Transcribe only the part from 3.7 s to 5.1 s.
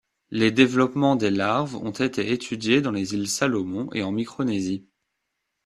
et en Micronésie.